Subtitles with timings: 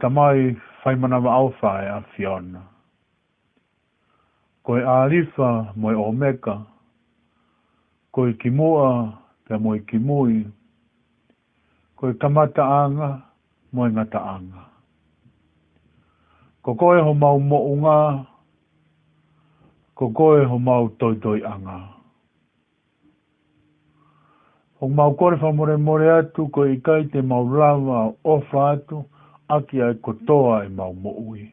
[0.00, 2.62] tamai whai mana wa alfa e a Fiona.
[4.62, 6.62] Koe alifa moe omeka,
[8.10, 10.46] koe kimua te moe kimui,
[11.96, 13.22] koe kamata anga
[13.72, 14.62] moe ngata anga.
[16.62, 18.26] Ko koe ho mau mo unga,
[19.94, 21.78] ko koe ho mau toitoi anga.
[24.80, 29.08] Ho mau kore wha more more atu, koe ikai te mau lava ofa atu, atu,
[29.48, 31.52] aki ai kotoa e mau moui.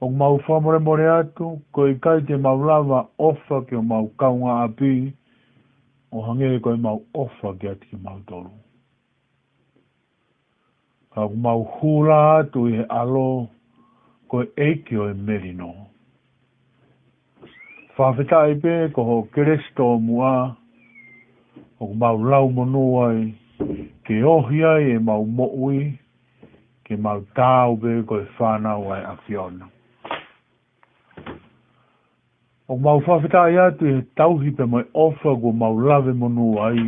[0.00, 4.08] O mau whamore more atu, ko i kai te mau lava ofa ke o mau
[4.18, 5.12] kaunga api,
[6.12, 8.50] o hange e ko i mau ofa ki ati ki mau tolu.
[11.14, 13.48] A o mau hula atu i he alo,
[14.28, 15.72] ko i e eiki o i e merino.
[17.96, 20.34] Whawhetai pe, ko ho kresto o mua,
[21.80, 25.80] o mau lau monuai, ke ohia e mau moui,
[26.84, 29.70] ke mau tāu be ko e whānau ai awhiona.
[32.68, 36.84] O mau whawhita ai atu e tauhi pe mai ofa ko mau lawe monu ai.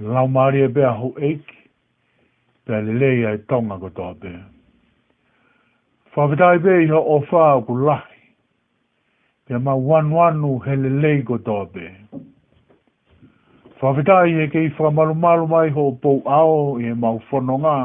[0.00, 1.58] Lau maari e bea hau eiki,
[2.66, 4.42] pe ale lei ai tonga ko tō bea.
[6.16, 8.20] Whawhita ai bea iha ofa o ku lahi,
[9.46, 11.94] pe mau wanwanu hele lei ko tō bea.
[13.82, 17.78] Whawhetai e kei whamaru maru mai ho pou ao e mau whono ngā.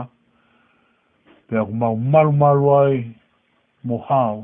[1.49, 2.97] Pea ku mau maru maru ai
[3.81, 4.43] mo hao.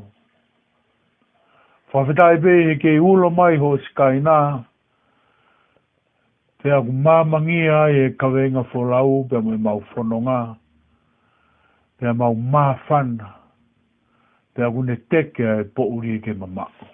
[1.92, 4.38] Whawhetai pe e kei ulo mai ho skai nā.
[6.62, 10.40] Pea ku mamangi ai e kawenga wholau pea mo e mau whono ngā.
[12.00, 13.30] Pea mau mafana.
[14.54, 16.90] Pea ku ne teke e pouri e ke mamako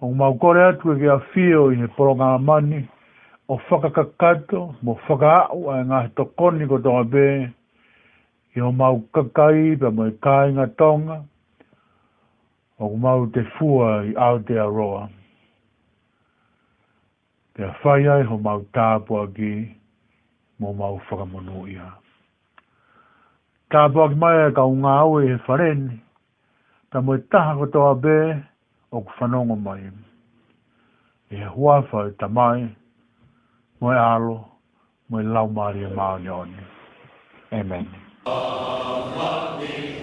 [0.00, 2.88] o mau kore atu e kia fio i ne poronga mani,
[3.48, 7.52] o kakato, mo whakaau a ngahi tokoni ko tonga bē,
[8.56, 11.24] i o mau kakai pa mo i kāinga tonga,
[12.78, 15.08] o mau te fua i Aotearoa.
[17.56, 19.64] Te a whai ai ho mau tāpua ki,
[20.60, 21.88] mo mau whakamonu ia.
[23.72, 25.96] Tāpua ki mai e ka unga au e whareni,
[26.90, 28.18] pa mo i taha ko tonga bē,
[28.92, 29.84] o ku whanongo mai.
[31.30, 32.76] E hua whau ta mai,
[33.80, 34.38] mo e alo,
[35.08, 36.60] mo lau maari e maa oni.
[37.52, 37.86] Amen.
[38.26, 39.94] Amen.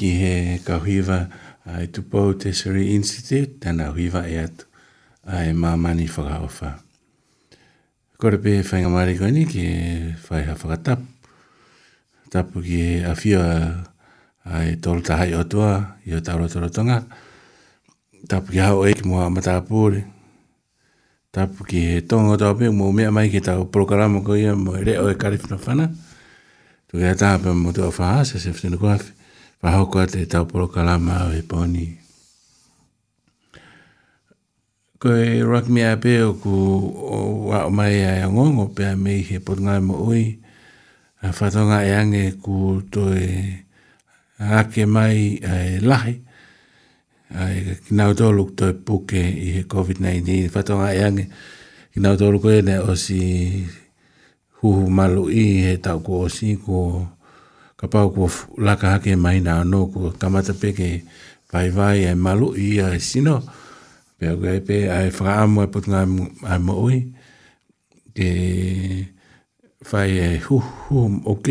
[0.00, 0.32] ki he
[0.64, 1.28] ka huiwa
[1.68, 4.64] ai tu pau te Surrey Institute, tana huiwa e atu
[5.28, 6.70] ai e mamani whakaofa.
[8.16, 9.80] Kore pe e whaingamare koe ni ki e
[10.24, 11.00] whaiha whakatap,
[12.32, 13.44] tapu ki e awhiwa
[14.48, 17.04] ai tolu tahai o tua, i o taro toro tonga,
[18.24, 20.00] tapu ki hao e ki mua matapuri,
[21.28, 24.80] tapu ki he tonga toa pe, mua mea mai ki tau programo koe ia, mua
[24.80, 25.90] e reo e karifna whana,
[26.88, 29.18] tu kia tāpe mua tua whaha, se se whtina kua whi
[29.62, 31.84] whahoko e e a te tāporo ka lama au e pōni.
[35.00, 35.08] Ko
[35.52, 36.12] rakmi a pē
[36.42, 36.54] ku
[37.16, 40.24] o wā o mai a e ngongo a mei he pot ngai mo oi.
[41.22, 43.26] a whatonga e ange ku toi
[44.40, 45.16] ake mai
[45.52, 46.14] a e lahi,
[47.40, 51.24] a e kinau tōlu tō e puke i he COVID-19, whatonga e ange
[51.92, 53.20] kinau tōlu ko ne o si
[54.64, 57.04] huhu malu i he tau ku o si ku o
[57.80, 58.28] ka pau kua
[58.60, 61.00] laka hake mai nā anō kua kamata peke
[61.48, 63.34] vai vai e malu i a e sino
[64.20, 66.00] pe au e pe a e whakaamu e putunga
[66.52, 66.98] a e maui
[68.16, 68.30] ke
[69.88, 70.98] whai e hu hu
[71.32, 71.46] ok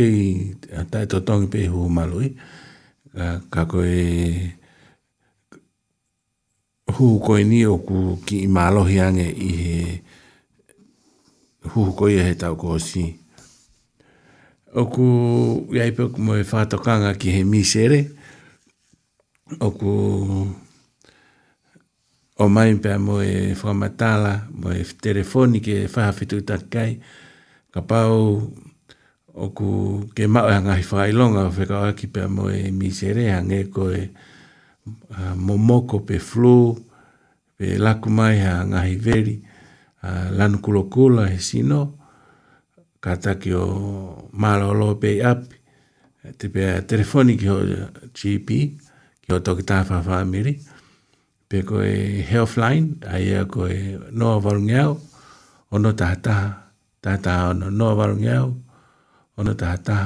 [0.79, 2.29] a tai to tongi pe hu malu i
[3.15, 3.97] ka, ka koe
[6.93, 9.77] hu koe ni o ku ki i malohi ange i he
[11.71, 13.05] hu koe he tau koe si
[14.73, 15.07] oku
[15.73, 18.05] yai pe ku moe fato kanga ki he misere
[19.59, 19.89] oku
[22.37, 27.01] o mai pe moe fomatala moe telefoni ke fa fitu takai
[27.73, 28.45] kapau
[29.33, 33.69] oku ke ma e anga hi fai longa fe ka ki pe moe misere ange
[33.73, 34.13] ko e
[35.17, 36.77] uh, momoko pe flu
[37.57, 39.33] pe lakumai anga hi veri
[40.05, 41.83] uh, lanukulokula he sino he sino
[43.01, 43.65] kataki o
[44.33, 45.43] malolo pe ap
[46.37, 47.57] te pe telefoni ki o
[48.15, 48.47] GP
[49.23, 50.59] ki o toki tafa family
[51.49, 54.99] pe ko e health line ai e ko e no avalungeau
[55.71, 56.67] o no tata
[57.01, 58.47] tata o no no avalungeau
[59.37, 59.97] o no tata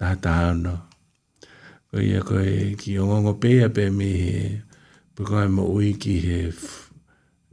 [0.00, 0.74] tata o no
[1.92, 4.48] ko e ko e ki o ngongo pe pe mi he
[5.14, 6.40] pe ko e mo ui ki he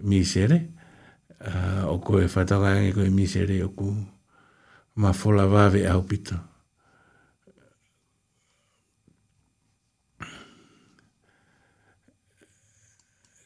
[0.07, 0.57] mi sere
[1.93, 4.12] o ko e fatoka e ko e mi sere o ko e
[4.95, 6.35] ma fola vave au pito.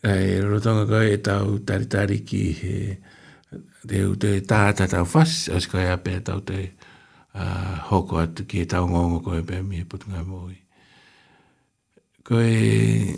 [0.08, 2.74] Ai, rotonga koe e tau taritari ki he
[3.88, 8.62] te ute tāta tau whas, o si koe ape tau te uh, hoko atu ki
[8.64, 10.56] e tau ngongo koe pe mihe putunga mōi.
[12.28, 13.16] Koe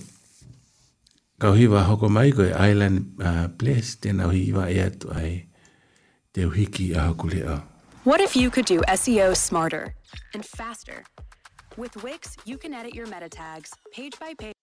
[1.44, 5.34] kauhiwa hoko mai koe Island uh, Place, tēnau hiwa e atu ai
[6.34, 7.62] te uhiki a hokule au.
[8.06, 9.94] What if you could do SEO smarter
[10.34, 11.04] and faster?
[11.76, 14.54] With Wix, you can edit your meta tags page by page.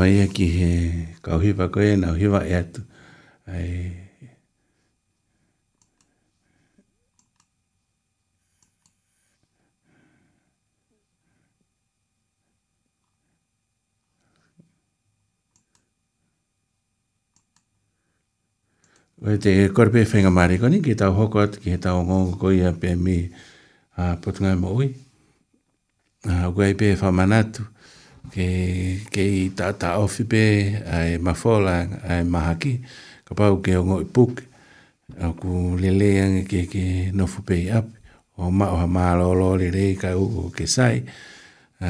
[0.00, 0.68] mai e ki he
[1.26, 2.80] kauhiwa koe, nau hiwa e atu.
[3.46, 3.70] Ai...
[19.20, 22.72] Koe te korpe whenga maare koni, ki tau hokot, ki he tau ngongo koi a
[22.84, 23.16] pe mi
[24.02, 24.88] a potungai mo ui.
[26.54, 27.62] Koe i pē whamanatu.
[27.68, 27.79] Koe
[28.28, 28.48] ke
[29.08, 34.44] ke ta ta ofipe ai mafola ai mahaki haki ka pau ke ngo ipuk
[35.16, 37.88] aku lele yang ke ke no fupe ap
[38.36, 41.00] o ma o ma lo lo lele ka u ke sai
[41.80, 41.88] a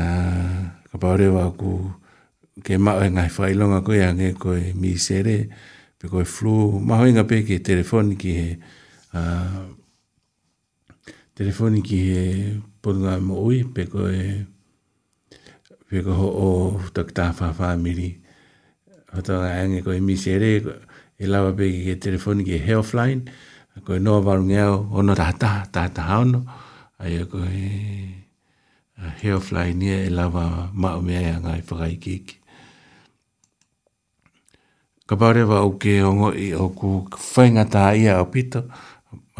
[0.86, 1.90] ka pau re wa ku
[2.62, 5.50] ke ma o e ngai fai longa ko yang ko mi sere
[5.98, 8.48] pe ko flu ma ho pe ke telefon ki he
[9.18, 9.20] a
[11.36, 12.24] telefon ki he
[12.82, 14.46] pon ngai mo ui pe ko e,
[15.90, 16.48] Whika ho o
[16.94, 18.14] tak tā wha wha miri.
[19.10, 20.50] Hato ngā ange ko e misi ere,
[21.18, 23.24] e lawa pe ke telefoni ke health line,
[23.82, 26.44] ko e noa varu ngeo, ono tata, tata haono,
[27.02, 27.66] ai ko e
[29.24, 32.38] health line ia e lawa mao mea ia ngai whakai kiki.
[35.10, 38.62] Ka pāre wa uke o ngoi o ku whaingata ia o pito,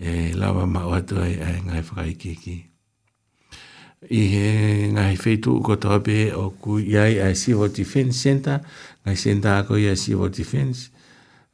[0.00, 2.56] e lawa ma o atu ai e ngai whaige ki.
[4.10, 4.48] I he
[4.96, 8.58] ngai feitu ko tope o ku iai a Civil Defence Center,
[9.04, 10.90] ngai senta ko ia Civil Defence,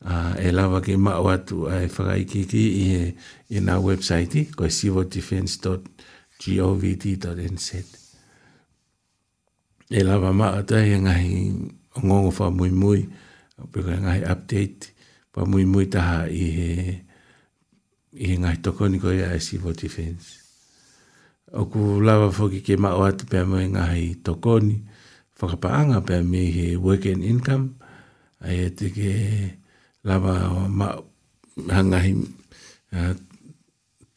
[0.01, 3.12] Uh, e lawa ke mawatu ai whakaikiki i,
[3.53, 5.85] i na website i, ko civildefense.org
[6.46, 7.74] govt.nz.
[9.90, 11.35] E lava maa tai e ngahi
[12.05, 13.00] ngongo wha mui mui,
[13.72, 14.83] pika e ngahi update,
[15.35, 16.70] wha mui mui taha i he,
[18.22, 20.26] i he ngahi tokoni koe a Civil Defence.
[21.59, 24.76] O ku lava foki ke maa watu pia mui ngahi tokoni,
[25.40, 27.66] whakapaanga pia mui he work and income,
[28.46, 29.11] a e te ke
[30.07, 30.35] lava
[30.70, 30.94] maa
[31.74, 32.12] hangahi
[32.94, 33.12] uh,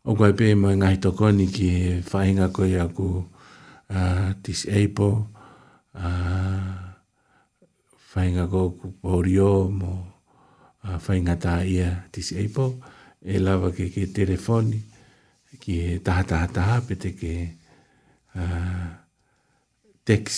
[0.04, 3.08] O koe pe mai ngai toko ni ki he whahinga koe a ku
[3.96, 5.14] uh, disable
[5.96, 6.72] uh,
[8.12, 9.94] whahinga koe ku porio mo
[10.84, 12.68] uh, whahinga tā ia disable
[13.24, 14.91] e lawa ke ke telefoni 0800
[15.62, 17.34] ki he taha taha taha pe te ke
[18.34, 18.90] uh,
[20.04, 20.36] teks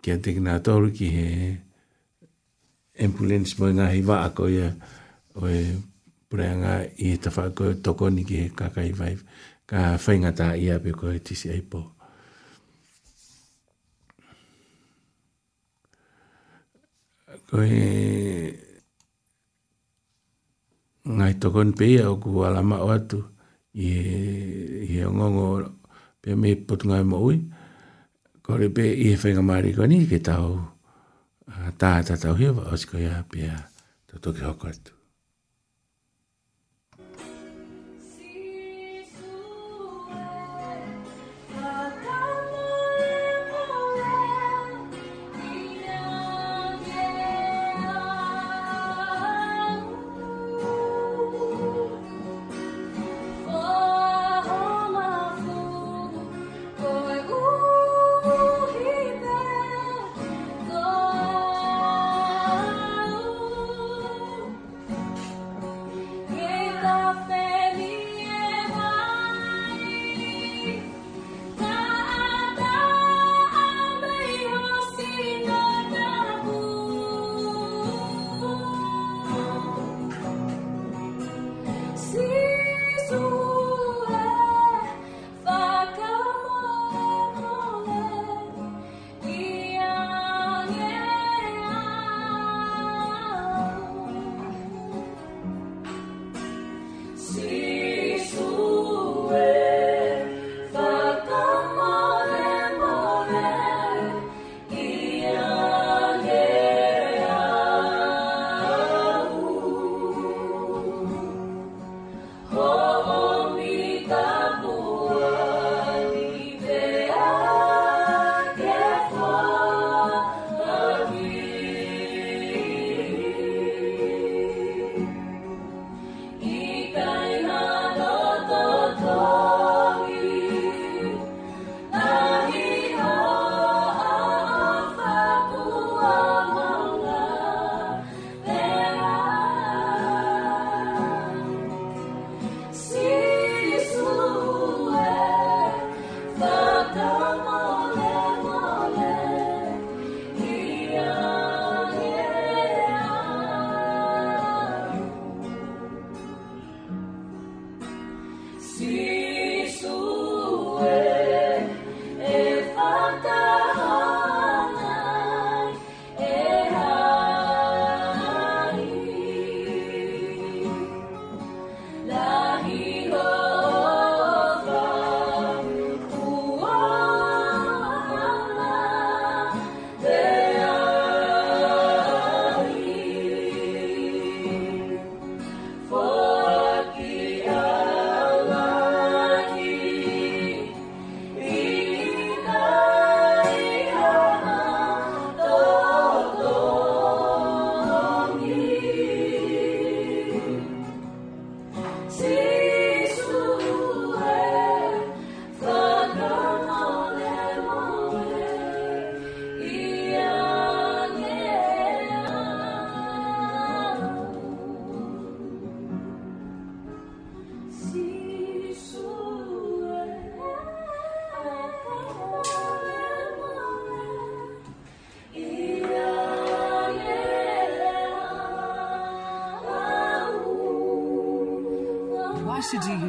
[0.00, 1.28] ki a te kina tōru ki he
[3.04, 4.70] ambulance mo ngā hiwa a koia
[5.34, 5.60] o e
[6.30, 9.16] pureanga i he tawha a koia toko ni ki he kakai vai
[9.66, 11.82] ka whaingata i a pe koe tisi aipo.
[17.50, 17.74] Koe
[21.18, 22.94] ngai toko ni pe ia o ku alama o atu.
[22.94, 23.20] O atu
[23.74, 23.90] i
[24.90, 25.46] i o ngongo
[26.22, 27.38] pe me potunga i e maui
[28.42, 30.56] ko re pe i he whainga maari ko ni ke tau
[31.80, 33.56] tā tā tau hiwa o siko ia pe a
[34.08, 34.90] tō toki hoko atu.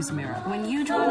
[0.02, 0.42] News Mirror.
[0.48, 1.11] When you draw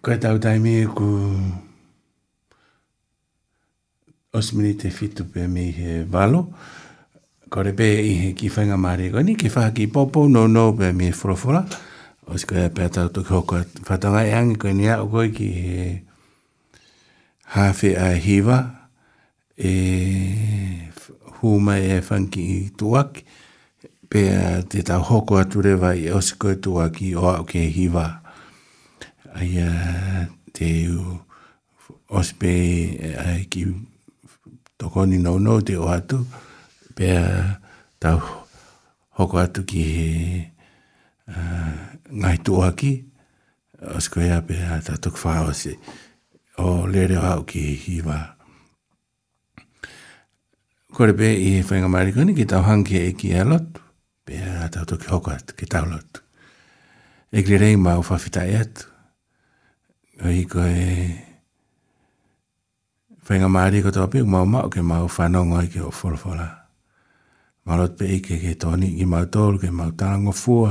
[0.02, 1.08] koe tau taimi e ku
[4.34, 6.46] osmini te fitu pe mi he valo,
[7.54, 10.72] kore pe i he ki whainga maare koe ni, ki wha ki popo, no no
[10.74, 11.62] pe mi he furofura,
[12.28, 15.86] osi koe pe atau tuk hoko whatanga e angi koe ni a koe ki he
[17.58, 18.58] hawhi a hiwa,
[19.58, 20.88] e
[21.42, 23.22] huma e whanki i tuaki,
[24.10, 24.26] pe
[24.74, 28.08] te tau hoko atu rewa i osi koe tuaki o au ke hiwa
[29.34, 29.72] ai a
[30.54, 30.70] te
[32.12, 32.50] ospe
[33.26, 33.64] ai ki
[34.80, 36.24] tokoni no no te o atu
[36.96, 37.26] pe a
[38.04, 38.20] tau
[39.20, 40.42] hoko atu ki he
[42.20, 42.92] ngai tu aki
[43.96, 45.78] osko ea pe a tatuk whao se
[46.58, 48.18] o le o au ki hiwa
[50.94, 53.80] kore pe i whainga marikoni ki tau hanke e ki alotu
[54.28, 56.22] pe a tatuk hoko atu ki tau lotu
[57.32, 58.60] e gri rei mau whawhita e
[60.22, 60.88] ai ko e
[63.26, 66.50] fenga mari ko tapi ma ma ke mau fa no ngai ke for for la
[67.66, 70.70] ma lot pe ke ke toni ki ma tol ke ma ta ngo fu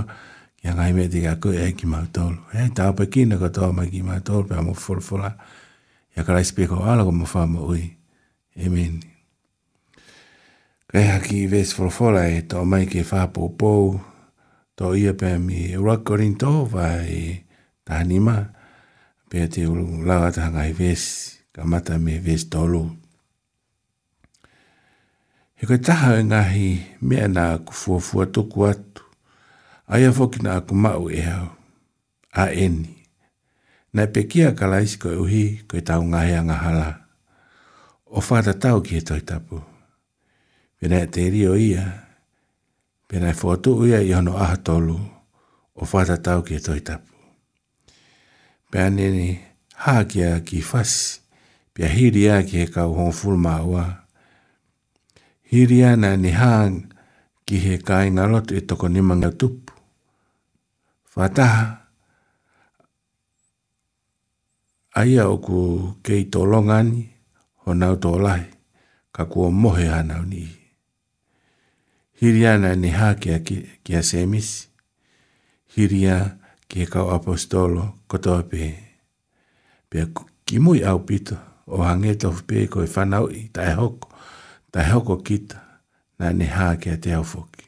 [0.60, 3.50] ki ngai me diga ko e ki ma tol e ta pe ki na ko
[3.50, 5.32] to ma ki ma tol pe mo for for la
[6.14, 7.84] ya ka rais ko ala ko mo fa mo ui
[8.58, 9.02] amen
[10.90, 13.68] Kei haki i vēs wholawhola e tō mai ke whāpōpō,
[14.74, 17.46] tō ia pēmi e rakorin to vai
[17.86, 18.50] tāni maa
[19.30, 21.04] pe te ulu lawa ta hanga he ves,
[21.54, 22.82] ka mata me ves tolu.
[25.56, 26.68] He koe taha e ngahi
[27.06, 29.02] mea nā ku fuafua tuku atu,
[29.92, 31.46] aia foki nā ku mau e hau,
[32.34, 32.90] a eni.
[33.94, 36.88] Nai pe kia ka laisi koe uhi koe tau ngahi anga hala.
[38.06, 39.56] O whata tau ki he toi tapu.
[40.78, 41.84] Pena e te rio ia,
[43.08, 44.96] pena e fuatu ia i hono aha tolu,
[45.74, 47.08] o whata tau ki he toi tapu
[48.70, 49.40] pia nini
[49.74, 51.20] hakia ki fasi,
[51.74, 53.96] pia hiri ya ki heka uhonful mawa.
[55.42, 56.88] Hiri ya na ni hang
[57.44, 59.72] ki heka inga lotu itoko e ni manga tupu.
[61.14, 61.82] Fataha,
[64.94, 67.10] aia oku kei to longani,
[67.66, 68.46] honau to lai,
[69.12, 70.48] ka kuo mohe hanau ni.
[72.22, 74.68] Hiri ya na ni hakia ki, ki asemisi,
[75.74, 76.39] hiri ya na
[76.70, 78.60] ki he kau apostolo kotoa pe.
[79.90, 80.06] Pea
[80.46, 84.06] ki mui au pito, o hange tofu pe koe whanau i tai hoko,
[84.72, 85.58] tai hoko kita,
[86.18, 87.66] nā ne hā kia te au foki.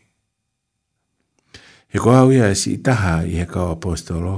[1.88, 4.36] He ko au ia si itaha i he kau apostolo,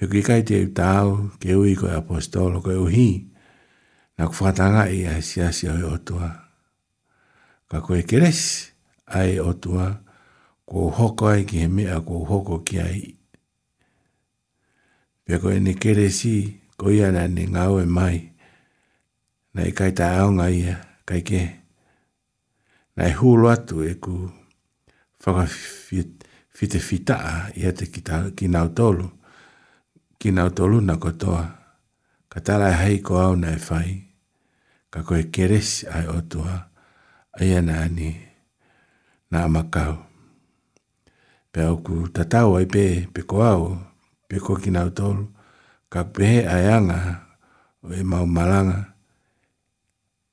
[0.00, 3.08] he ki kai te i tau ke ui koe apostolo koe uhi,
[4.18, 6.32] nā ku whatanga i a si asi oi otua.
[7.70, 8.42] Ka koe keres
[9.06, 9.92] ai otua,
[10.66, 13.00] ko hoko ai ki he mea, ko hoko ki ai
[15.26, 16.34] Pia koe ni kere si,
[16.78, 18.18] ko ia na ni ngau e mai.
[19.54, 20.74] Na i kai aonga ia,
[21.08, 21.40] kai ke.
[22.96, 24.14] Na i hulu atu e ku
[25.26, 25.42] whaka
[26.56, 29.06] fite fitaa ia te ki, ta, ki nau tolu.
[30.20, 30.48] Ki na
[31.04, 31.44] kotoa.
[32.30, 33.90] Ka tala hei ko au na e whai.
[34.92, 36.54] Ka koe keresi ai o tua.
[37.40, 38.10] Aia na ani
[39.30, 39.94] na makau.
[41.52, 43.38] Pia oku tatau ai pe, pe ko
[44.28, 45.24] pe ko ki nau tolu
[45.90, 47.00] ka pehe ayanga
[47.86, 48.78] o e mau malanga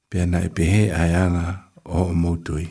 [0.09, 1.45] pe ana e pehe ayanga
[1.85, 2.67] o o moutui.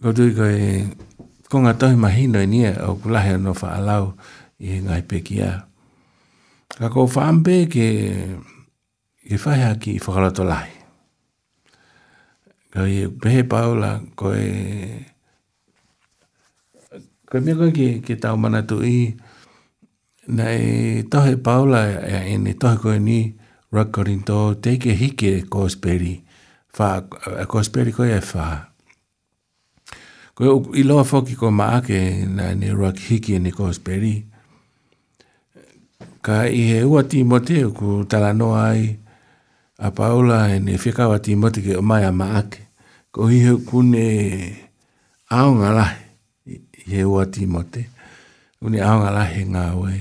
[0.00, 0.86] Ko tui ko e
[1.50, 4.06] ko ngā tohi mahino e nia o kulahe no whaalau
[4.66, 5.52] i e ngai pe kia.
[6.78, 7.86] Ka ko whaampe ke
[9.26, 10.70] i whahe haki i whakaroto lai.
[12.72, 14.46] Ka i e pehe paula ko e...
[17.26, 19.14] Ka mea kai ki, ki tau mana tu i,
[20.30, 23.34] nei tohe paula e a e ene, tohe koe ni,
[23.74, 26.14] rakorin tō, teike hike e kōsperi,
[26.76, 26.90] fā,
[27.42, 28.46] e kōsperi koe e fā.
[30.38, 31.98] Koe i loa fōki ko maake,
[32.38, 34.12] na ne rak hike e ne kōsperi,
[36.22, 38.86] ka i he ua tīmoteo ku tala noa ai,
[39.82, 42.68] a paula e ne whikawa tīmote ke o mai a maake,
[43.10, 44.06] ko i he kune
[45.34, 46.02] aonga lahi,
[46.86, 47.90] Yehua Timote.
[48.62, 50.00] Uni aonga lahe ngā wei.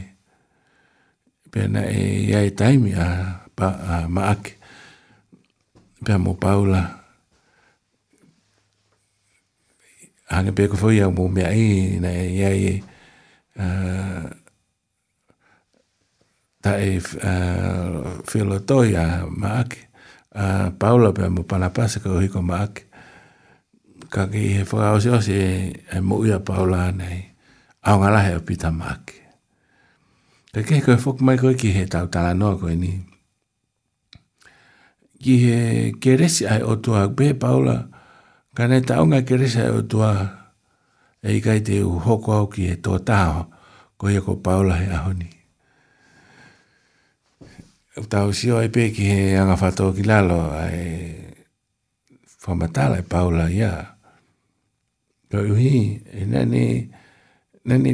[1.51, 3.07] Pena e iai e taimi a,
[3.57, 4.53] pa, a maake.
[6.05, 6.83] Pena mo Paula.
[10.29, 12.75] Hange peko fau iau mo mea i na iai e.
[13.55, 14.25] Uh,
[16.61, 19.89] ta e uh, filotoi a maake.
[20.36, 22.86] Uh, Paula pena mo panapase ka uhiko maake
[24.09, 25.49] ka ke he whakao se ose e,
[25.81, 27.33] e mo ia paula nei.
[27.85, 29.21] Au ngā lahe o pita māke.
[30.53, 32.93] Ka ke koe whok mai koe ki he tau tala noa koe ni.
[35.21, 35.59] Ki he
[36.01, 37.85] keresi ai o tua be paula.
[38.55, 40.11] Ka nei taunga keresi ai o tua
[41.25, 43.45] e i kai te u hoko au ki he tō tāho
[43.97, 45.29] ko ia ko paula he ahoni.
[47.95, 51.15] U tau si o e pē ki he anga whatō ki lalo ai
[52.45, 53.53] whamatala e paula ia.
[53.75, 53.94] Yeah.
[55.36, 56.59] Pe o hi, e nene,
[57.67, 57.91] nene,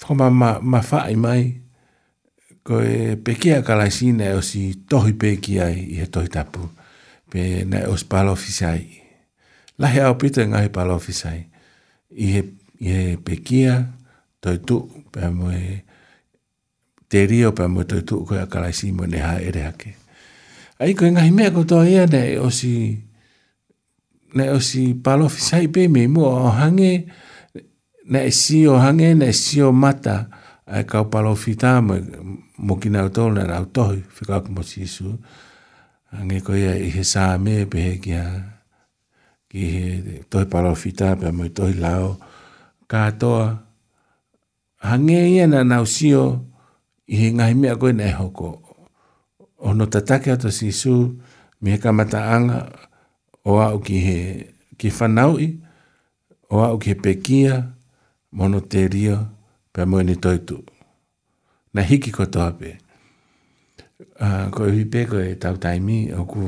[0.00, 1.42] thoma ma, ma whae mai,
[2.66, 6.62] ko e pekea kalaisine o si tohi pekea i he tohi tapu,
[7.30, 7.40] pe
[7.70, 8.86] na e os palo fisai.
[9.84, 11.40] Lahe au pita ngahi palo fisai,
[12.16, 12.42] i he,
[12.84, 13.74] i he pekea,
[14.42, 14.76] toi tu,
[15.12, 15.66] pe mo e,
[17.12, 19.90] te rio pe mo toi tu, ko e kalaisine mo ne ha ere hake.
[20.80, 22.72] Ai ko e ngahi mea ko toa ia ne, o si,
[24.34, 26.92] na o si palo fisai pe me mo o hange
[28.12, 30.16] na e si o hange na e si o mata
[30.64, 31.94] a e kau palo fita mo,
[32.66, 35.08] mo kina o tolu na rau tohi fika kumo si isu
[36.16, 37.36] hange ko ia i he saa
[37.70, 38.28] pe he ki ha
[39.52, 39.84] ki he
[40.32, 42.08] tohi palo fita pe mo i tohi lao
[42.90, 43.46] katoa
[44.86, 46.26] hange ia na nau si o
[47.04, 48.48] i he ngahi mea koe na e hoko
[49.68, 50.94] ono tatake ato si isu
[51.60, 52.60] me he kamata anga
[53.48, 54.18] o au ki he
[54.78, 55.48] ki whanaui,
[56.50, 57.54] o au ki he pekia,
[58.32, 59.18] mono te rio,
[59.72, 60.58] pe mweni toitu.
[61.74, 62.76] Na hiki ko toa pe.
[64.20, 66.42] Uh, ko hui pe ko e tau taimi, o ku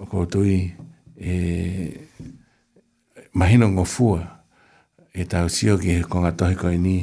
[0.00, 0.56] o ko tui
[1.16, 1.32] e
[3.36, 4.20] mahino ngō fua
[5.14, 6.98] e tau sio ki he konga tohi ko ni.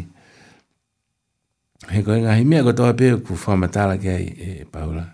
[1.94, 5.06] He koe ngā himea ko toa pe ku whamatala ki ai e, e paula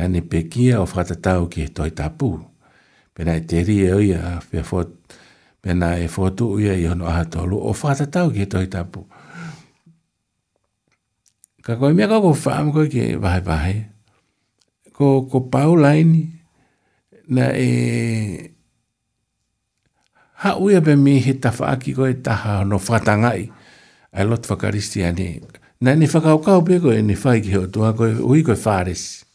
[0.00, 2.40] ane pekia o whakatatau ki he toi tapu.
[3.14, 4.40] Pena e te ria oia,
[5.60, 9.04] pena e fotu oia i hono aha tolu, o whakatatau ki he toi tapu.
[11.62, 13.74] Ka koe mea kako wha koe ki vahe vahe.
[14.96, 16.24] Ko, ko pau laini,
[17.28, 18.48] na e...
[20.40, 23.48] Ha uia pe mi he tawha aki koe taha no whakatangai.
[24.16, 25.28] Ai lot whakaristi ane.
[25.84, 29.26] Na ne whakaukau pe koe ni whai ki he otua koe, ui koe whāresi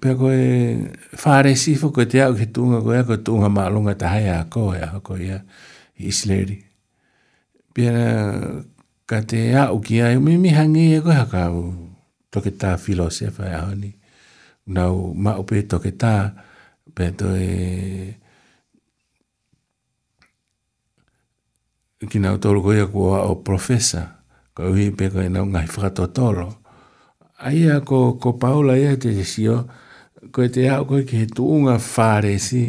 [0.00, 3.48] pe ko e fare si fo ko te au ke tunga ko e ko tunga
[3.50, 5.42] ma lunga ta hai a ko e a ko ia
[5.98, 6.58] is lady
[7.74, 8.04] pe na
[9.10, 11.62] ka te au ki ai mi mi hangi e ko haka u
[12.30, 13.90] toke ta filosofa e honi
[14.74, 16.14] na u ma upe toke ta
[16.94, 17.50] pe to e
[22.06, 24.06] ki na utoro ko ia ko o professor
[24.54, 26.54] ko hi pe ko e na ngai fra to toro
[27.38, 29.54] Aia ko, ko Paula ia te sio,
[30.32, 32.62] ko te ao koe ki he tuunga whāresi,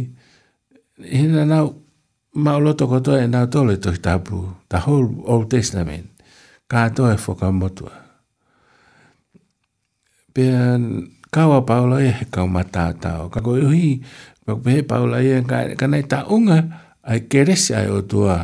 [1.10, 1.72] ina na nau
[2.40, 6.10] mauloto koto e nau tole to i tapu, the whole Old Testament,
[6.68, 7.94] ka to e whakamotua.
[10.34, 10.80] Pea
[11.32, 14.04] kawa paula e he kau o ka koe uhi,
[14.46, 16.60] pa pehe paula e ka, ka nei taunga
[17.04, 18.38] ai keresi ai o tua,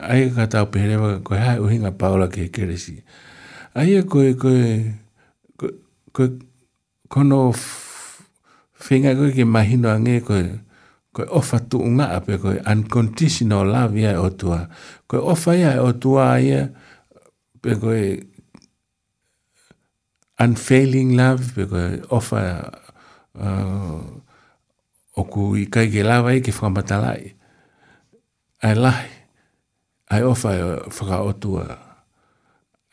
[0.00, 3.00] ai ka ta tau pehelewa koe hai uhinga paula ki he keresi.
[3.76, 4.62] Ai e ko koe,
[6.12, 6.28] koe,
[7.08, 7.54] kono
[8.86, 10.44] whinga koe ki mahino ange koe,
[11.14, 14.66] koe ofa tu unga ape koe unconditional love ia e o tua.
[15.06, 16.66] Koe ofa ia e o tua ia
[17.62, 18.04] pe koe
[20.42, 22.40] unfailing love pe koe ofa
[23.38, 24.02] uh,
[25.16, 27.32] oku i kai ke lava i ke whakamatalai.
[28.66, 29.08] Ai lahi,
[30.12, 31.66] ai ofa ia e whaka o tua.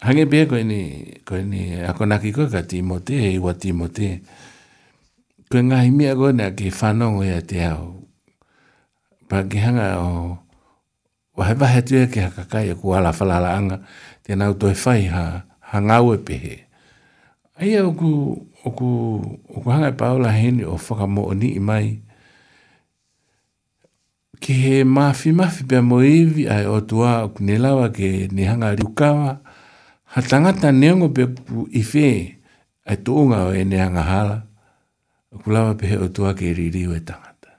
[0.00, 4.22] Hange pia koe ni, koe ni akonaki koe ka Timote, e iwa Timote.
[5.50, 8.06] Koe ngahi mia koe ni ake whanongo ia te au.
[9.28, 10.38] Pa ki hanga o,
[11.36, 13.78] wahe wahe tue ke hakakai e kua ala falala anga,
[14.24, 15.24] tēnā uto e whai ha,
[15.68, 16.54] ha ngāwe pehe.
[17.58, 18.08] Ai au ku,
[18.64, 18.88] oku,
[19.56, 22.04] oku hanga e paula heni o whakamo o ni imai,
[24.40, 28.70] Ke he mafi mafi pia mo iwi ai o tua o kunelawa ke ni hanga
[28.70, 29.42] rukawa,
[30.14, 32.06] ha tangata neongo pe pu ife
[32.88, 34.36] a tōnga o e neanga hala,
[35.44, 37.52] kulawa pe he o tua ke ririu e tangata.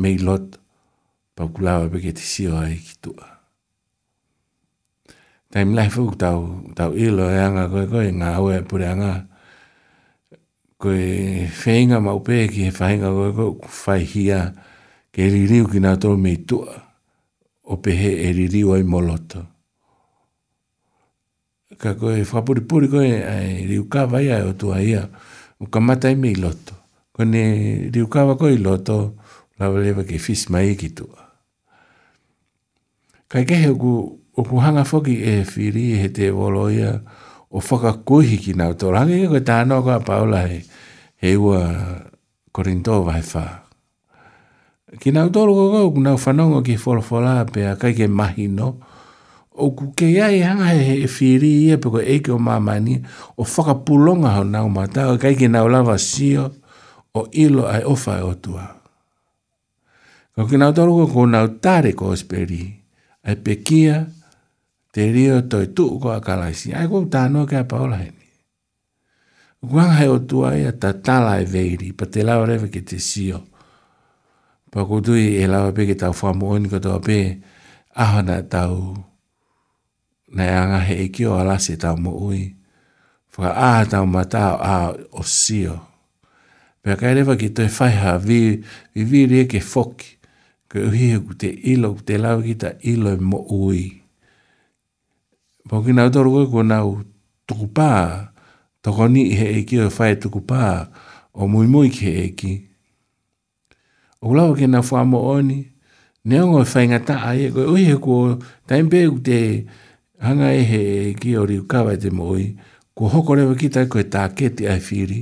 [0.00, 0.48] Mei lot,
[1.36, 3.26] pa kulawa pe ke te sio ai ki tua.
[5.52, 6.40] Taim lai fuk tau,
[6.78, 9.12] tau ilo e anga koe koe, ngā hau e pure anga,
[10.80, 11.00] koe
[11.60, 13.50] whainga maupe ki he whainga koe koe,
[13.84, 14.40] whai hia
[15.14, 16.80] ke ririu ki nga tō mei tua,
[17.72, 19.44] o pe he e ririu ai moloto
[21.80, 25.02] ka koe whapuri puri koe ai riu kawa ia e o tua ia
[25.58, 26.74] o ka matai mei loto.
[27.14, 27.42] Kone
[27.92, 29.14] riu kawa koe loto
[29.58, 31.20] lawa lewa ke fis mai ki tua.
[33.30, 37.02] Ka ike he oku, oku hanga foki e whiri e he te wolo ia
[37.54, 40.62] o whaka kuhi ki nao tō rangi koe tāno koe paula he
[41.22, 41.60] he ua
[42.54, 43.44] korintova he wha.
[44.98, 48.74] Ki nao tōru koe koe oku ki wholawhola pe a kaike mahi no.
[48.78, 48.93] Kaike
[49.54, 52.38] o ku ke ia i e hanga he he whiri ia e, pe eike o
[52.42, 52.98] mamani
[53.38, 56.50] o whakapulonga ho nau mata o kaike nau lava sio
[57.14, 58.66] o ilo ai ofa e otua.
[60.34, 62.66] Ko ki nau toru ko nau tare ko osperi
[63.22, 64.02] ai pekia
[64.90, 68.22] te rio toi tuu ko akalaisi ai ko tano ke a paola heni.
[69.64, 72.98] Kuang hai otua ia e, ta tala e veiri pa te lau rewe ke te
[72.98, 73.46] sio.
[74.66, 77.38] Pa kutui e lau pe ke tau whamu oni ko tau pe
[77.94, 78.50] ahana tau
[78.82, 79.12] tau
[80.34, 82.10] na yanga he e kio ala se tau mo
[83.36, 85.74] Whaka a ah, tau mata a o sio.
[86.82, 88.40] Pea kai rewa ki toi whaiha vi,
[89.10, 90.06] vi vi ke foki.
[90.70, 93.40] Ke uhi he ku te ilo, ku te lau ki ta ilo i e mo
[93.66, 93.84] ui.
[95.66, 96.88] Pauki nau toru koe ko nau
[97.46, 97.92] tuku pā,
[98.82, 100.64] toko ni he e kio e whai tuku pā,
[101.34, 102.54] o mui mui ki he e ki.
[104.22, 105.58] O lau ke nau whaamo oni,
[106.22, 108.38] neongo e whaingata aie, koe uhi he ku
[108.70, 109.82] taimpe ku te kia,
[110.24, 112.54] hanga e he e ki o riu kawa te moi,
[112.96, 115.20] ko hoko rewa ki tai koe tā ke te ai whiri,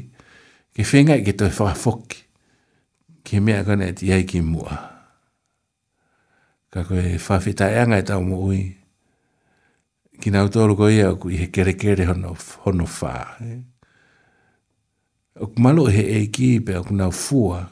[0.74, 2.22] ke whenga ke toi whakafoki,
[3.26, 4.78] ke mea kone ti ai ki mua.
[6.72, 8.60] Ka koe whawhita e angai tau moi,
[10.22, 13.16] ki nau tōru koe ia ku i he kere kere hono, hono whā.
[15.42, 17.64] O ku malo he e ki pe o ku nau fua,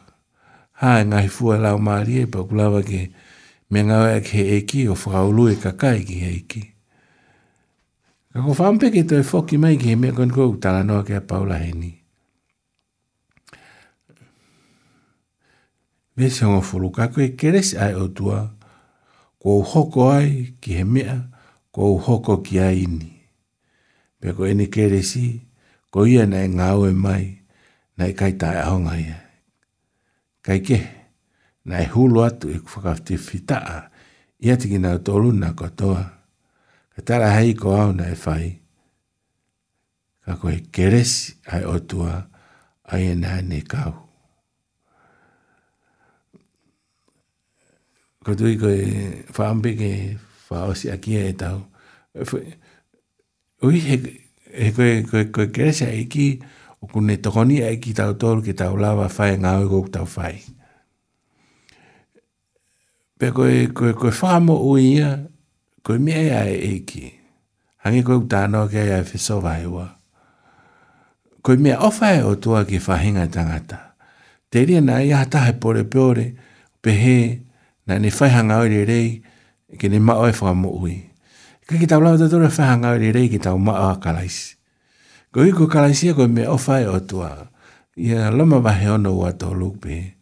[0.83, 3.07] ha e ngahi fua lau maari e pe o ku lawa ke,
[3.71, 6.63] me ngawe ak he e ki o whakaulu kakai ki he e ki.
[8.31, 11.03] E ko whampe ki tō e whoki mai ki he mea kon kou tala noa
[11.07, 11.91] ki a Paula Heni.
[16.15, 18.37] Me se ngā whulu kako e keresi ai o tua,
[19.43, 20.29] ko hoko ai
[20.63, 21.17] ki he mea,
[21.75, 23.09] ko hoko ki a ini.
[24.23, 25.27] Me ko ene keresi,
[25.91, 27.25] ko ia nei ngā oe mai,
[27.99, 29.19] nei kai tae aonga ia.
[30.47, 30.79] Kai ke,
[31.67, 33.89] nei hulu atu e kwhakafti fitaa,
[34.39, 36.20] ia tiki nā tolu nā katoa
[36.97, 38.47] ka tara hei ko au na e whai.
[40.27, 41.13] Ka koe keres
[41.55, 42.15] ai o tua
[42.91, 43.93] ai e nā ne kau.
[48.27, 48.79] Ko tui koe
[49.35, 49.91] whaambi ke
[50.49, 51.57] whaosi a kia e tau.
[52.19, 52.23] E
[53.67, 53.97] ui he,
[54.61, 56.27] he koe, koe, koe keres ai ki
[56.83, 60.37] o kune tokoni ai ki tau tolu ki tau lava whai ngāu kou tau whai.
[63.21, 65.13] Pe koe, koe, koe whaamo ui ia
[65.83, 67.13] koe mea ia e eki.
[67.77, 69.89] Hangi koe utanoa kia ia e whiso vai ua.
[71.43, 73.95] Koe mea ofa e o tua ki whahinga tangata.
[74.51, 76.35] Te ria nai ia tahe pore peore,
[76.83, 77.41] pehe,
[77.87, 79.23] na ni whaihanga oire rei,
[79.79, 81.01] ki ni mao e whaamu ui.
[81.67, 84.57] Ka ki tau lau te tura whaihanga oire rei ki tau mao a kalaisi.
[85.33, 87.47] Koe iku kalaisia koe mea ofa e o tua.
[87.97, 90.15] Ia loma vahe ono ua tolu pehe.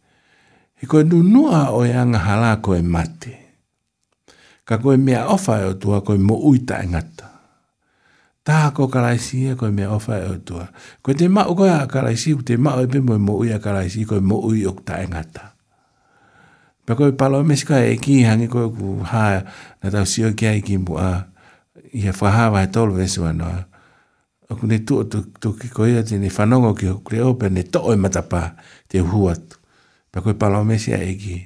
[0.79, 3.38] He koe nunua o ianga e hala koe mate
[4.69, 7.29] ka koe mea ofa e otua koe mo uita e ngata.
[8.45, 10.67] Tā ko karaisi e koe mea ofa e otua.
[11.03, 14.41] Koe te mao koe a karaisi, te mao e pimoe mo uia karaisi, koe mo
[14.45, 15.47] ui okta e ngata.
[16.85, 19.41] Pa koe palo e mesi koe e ki hangi koe ku haa
[19.83, 21.09] na tau sio kia i kimbu a
[21.97, 23.65] i e whahawa e tolu vesu anoa.
[24.49, 27.63] Oku ne tu o tu, tu ki koe ati ne whanongo ki hukre ope ne
[27.65, 28.43] to oi e matapa
[28.89, 29.57] te huatu.
[30.13, 31.39] Pa koe palo e mesi a e ki.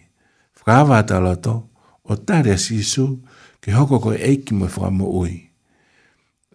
[0.62, 1.50] Whahawa ata loto.
[1.52, 1.70] Whahawa
[2.04, 3.06] o tare a sisu
[3.62, 5.38] ke hoko koe eiki mo fwa mo ui.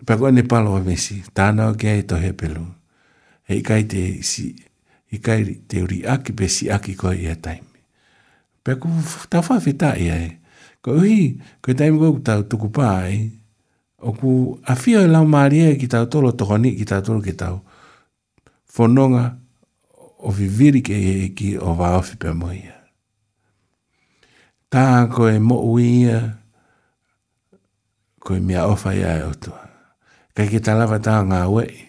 [0.05, 2.63] Pako ane palo a mesi, tāna o kia e to he pelu.
[3.49, 4.51] He ikai te, si,
[5.11, 7.65] ikai te uri aki pe si aki koe ia taimi.
[8.63, 8.89] Pako
[9.31, 10.29] ta fwa fita ia e.
[10.83, 13.19] Ko uhi, koe taimi koe kutau tuku pā e.
[13.97, 14.31] O ku
[14.67, 17.33] a fio e lau maari e ki tau tolo toko ni ki tau tolo ki
[17.39, 17.61] tau.
[18.67, 19.25] Fononga
[20.19, 22.51] o viviri ke e ki o vaofi pe mo
[24.73, 26.19] tā koe mo uia,
[28.19, 29.63] koe mea ofa ia e otoa.
[30.35, 31.87] Kei ki talawa tā ngā wei,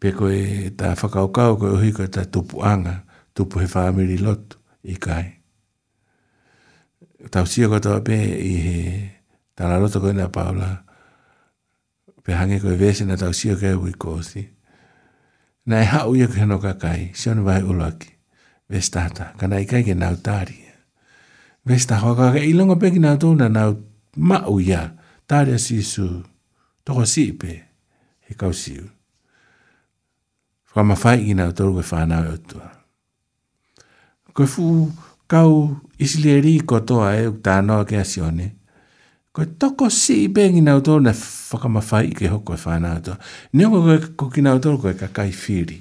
[0.00, 2.98] pe koe tā whakaukau koe uhi koe tā tupu anga,
[3.36, 4.58] tupu he whāmiri lotu
[4.88, 5.28] i kai.
[7.30, 8.74] Tau sio katoa pe i he
[9.58, 10.72] tāna roto koe nā paula,
[12.26, 14.46] pe hange koe vese na tau sio kei ui kōsi.
[15.66, 18.10] Nā e hau ia koe no kakai, sio nu vai uloaki,
[18.70, 20.65] vestata, kanai kai ke nautarie.
[21.66, 23.74] Vesta ho ka ka ilonga peki na tūna na
[24.22, 24.84] ma uia
[25.26, 26.06] tāria sisu
[26.86, 27.50] toko sipe
[28.22, 28.86] he kau siu.
[30.76, 32.68] Whama whai i nā tōru e whānau e utua.
[34.30, 34.66] Koe fū
[35.26, 35.50] kau
[35.98, 38.46] isilieri ko toa e uk tānoa ke asione.
[39.34, 42.94] Koe toko si i bengi nā tōru na whakama whai i ke hoko e whānau
[42.94, 43.16] e utua.
[43.58, 45.80] Nio koe koe kuki nā tōru koe ka kai whiri.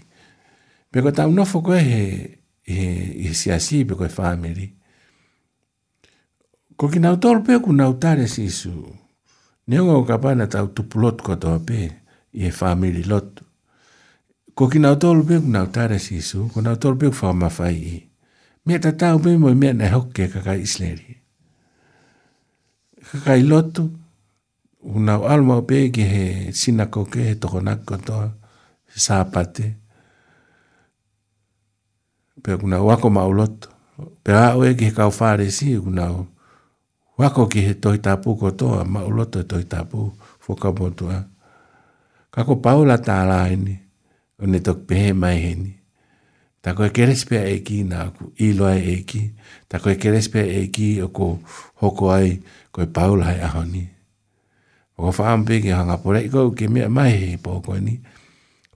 [0.90, 2.02] Pe koe tāu nofo koe he,
[2.64, 2.88] he, he,
[3.30, 4.72] he siasi pe koe whāmeri.
[4.74, 4.84] Koe
[6.76, 8.73] Ko ki nau tolu pe ku nau tare si isu.
[9.67, 11.78] Neonga o kapana tau tupulot kotoa pe
[12.36, 13.39] i e family lot.
[14.55, 16.49] Ko ki nau tolu pe ku nau tare si isu.
[16.51, 17.97] Ko nau tolu pe ku whamawhai i.
[18.67, 21.15] Mea ta tau pe mo mea na hoke kakai isleri.
[23.09, 23.88] Kakai lotu.
[24.84, 27.88] Unau alma pe ki he sinakoke he tokonak
[28.95, 29.76] Sapate.
[32.43, 33.67] Pe kuna wako mauloto.
[34.23, 36.28] Pe a oe ki he kau whare si kuna o.
[37.18, 41.24] Wako ki he toi tapu ko toa, ma uloto e toi tapu, foka botua.
[42.34, 43.76] Kako paula ta ala hini,
[44.41, 45.72] o ne tok pehe mai hini.
[46.61, 49.24] Ta koe keres eki na aku, ilo eki.
[49.70, 51.39] Ta koe keres eki o ko
[51.82, 52.41] hoko ai,
[52.72, 53.86] koe paula hai ahoni.
[54.97, 57.95] O ko faam pege hanga pora, iko uke mea mai he po koe ni.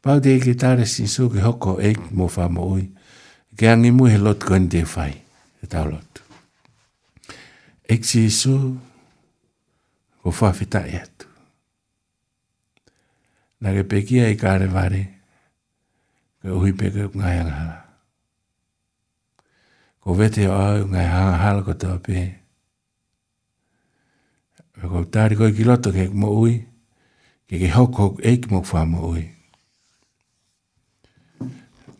[0.01, 2.85] Pau te eki tare sin su ki hoko eki mo faamu ui.
[3.59, 5.11] Ke angi mu he lot koen te fai,
[5.59, 6.08] he tau lot.
[7.89, 8.77] Ex Yesu
[10.21, 11.25] ko fa fita etu.
[13.65, 15.01] Na ke pekia i kare vare
[16.45, 17.81] ke uhi peke ngai angara.
[20.05, 22.27] Ko vete o au ngai hanga hala ko tau pe.
[24.77, 26.61] Pe ko tari ko i kiloto ke mo ui
[27.49, 29.25] ke ke hok hok eik mo fa mo ui.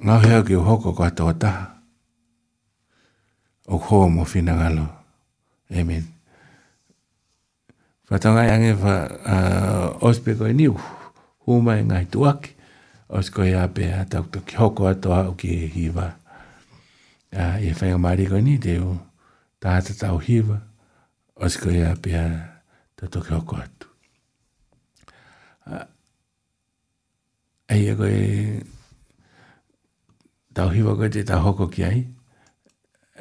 [0.05, 1.65] Ngau heo ke hoko ko atoa taha.
[3.65, 4.98] O koa mo finagalo.
[5.72, 6.07] Amen.
[8.09, 10.53] Whatanga i ange wha uh, ospe koe
[11.45, 12.51] huma e ngai tuaki.
[13.09, 16.15] Ose koe a pe a tauta ki hoko atoa o ki he hiva.
[17.34, 18.97] Uh, e whainga maari koe ni te u
[19.61, 20.57] tahata tau hiva.
[21.38, 22.26] Ose koe a a
[22.97, 23.88] tauta ki hoko atu.
[25.70, 25.86] Uh,
[27.70, 28.15] ai e koe
[30.53, 31.99] tau hiva koe te tau hoko ki ai.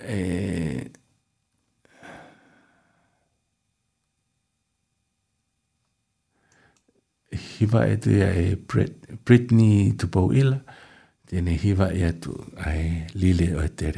[0.00, 0.97] E...
[7.38, 8.86] hiva e te ai ya,
[9.24, 10.60] Britney tu pau ila,
[11.30, 12.86] tēne hiva e ya tu ai
[13.18, 13.92] Lili o te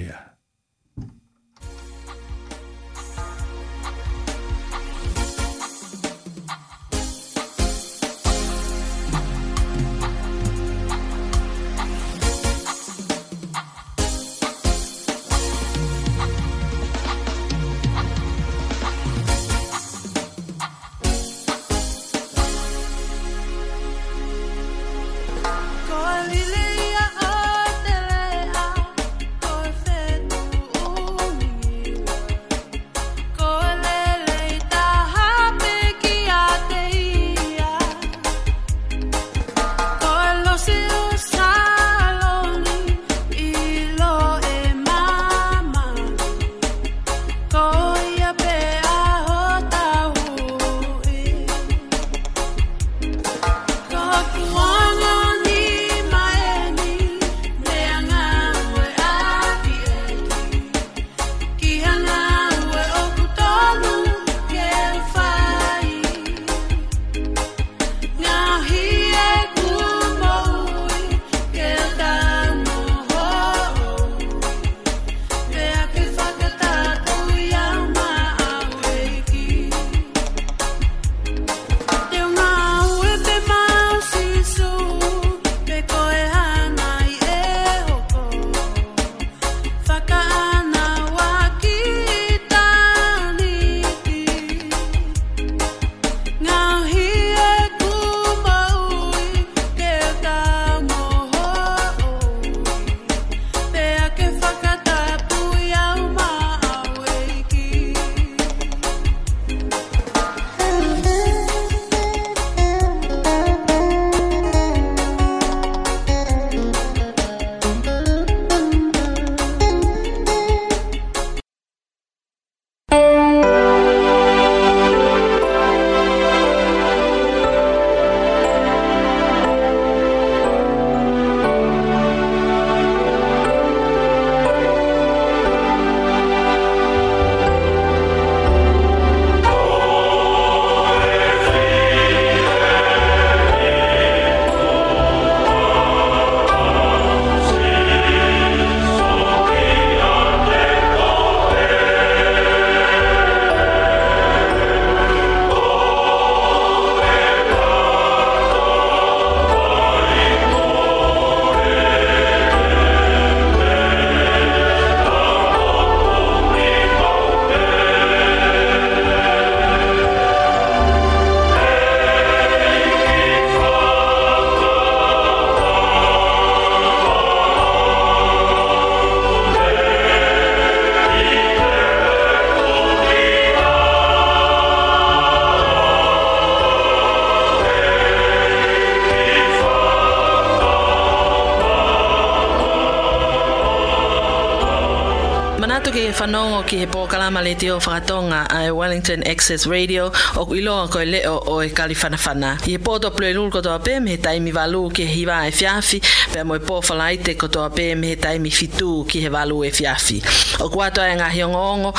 [196.70, 200.04] ki he pokalama le tio whakatonga a Wellington Access Radio
[200.36, 202.62] o ku iloa koe leo o e kalifanafana.
[202.62, 205.50] I he pōto plue lulu kotoa pē me he taimi walu ki he hiwa e
[205.50, 205.98] fiafi
[206.32, 210.22] pe mo e pōwhalaite kotoa pē me he taimi fitu ki he walu e fiafi.
[210.62, 211.90] O kuatoa e ngahi ongo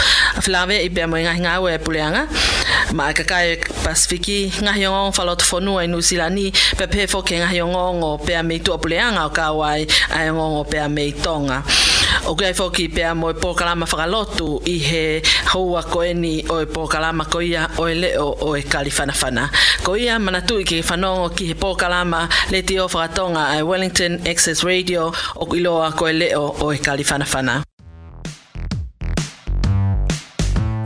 [0.45, 2.23] whilawe i pe mo e ngahi ngau e puleanga
[2.95, 6.47] ma e kakai e pasifiki ngahi ongo whaloto whanua i nusilani
[6.79, 9.81] pe pe fo ke ngahi ongo pe a meitua puleanga o kawai
[10.15, 11.59] a ongo pe a meitonga.
[12.25, 16.13] O kia foki pōkalama whakalotu i he houa o e
[16.65, 21.47] pōkalama ko ia o e leo o e Ko ia manatu i ke whanongo ki
[21.47, 26.71] he pōkalama le te o whakatonga Wellington Access Radio o iloa ko e leo o
[26.71, 26.77] e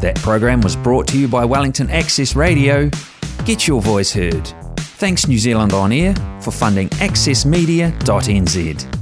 [0.05, 2.89] That program was brought to you by Wellington Access Radio.
[3.43, 4.47] Get your voice heard.
[4.99, 8.94] Thanks New Zealand On Air for funding accessmedia.nz.